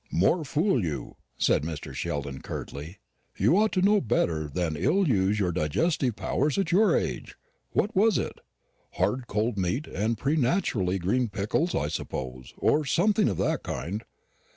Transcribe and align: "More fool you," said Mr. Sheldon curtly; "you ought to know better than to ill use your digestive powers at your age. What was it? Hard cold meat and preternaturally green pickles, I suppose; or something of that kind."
"More 0.09 0.43
fool 0.43 0.83
you," 0.83 1.17
said 1.37 1.61
Mr. 1.61 1.93
Sheldon 1.93 2.41
curtly; 2.41 2.97
"you 3.37 3.55
ought 3.55 3.71
to 3.73 3.83
know 3.83 4.01
better 4.01 4.47
than 4.47 4.73
to 4.73 4.81
ill 4.81 5.07
use 5.07 5.39
your 5.39 5.51
digestive 5.51 6.15
powers 6.15 6.57
at 6.57 6.71
your 6.71 6.95
age. 6.97 7.35
What 7.73 7.95
was 7.95 8.17
it? 8.17 8.39
Hard 8.93 9.27
cold 9.27 9.59
meat 9.59 9.85
and 9.85 10.17
preternaturally 10.17 10.97
green 10.97 11.27
pickles, 11.29 11.75
I 11.75 11.87
suppose; 11.87 12.51
or 12.57 12.83
something 12.83 13.29
of 13.29 13.37
that 13.37 13.61
kind." 13.61 14.03